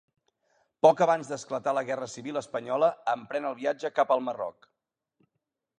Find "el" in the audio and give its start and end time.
3.53-3.61